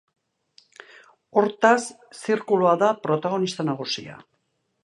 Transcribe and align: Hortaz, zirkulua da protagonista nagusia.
Hortaz, 1.41 1.75
zirkulua 2.21 2.75
da 2.85 2.91
protagonista 3.07 3.71
nagusia. 3.73 4.21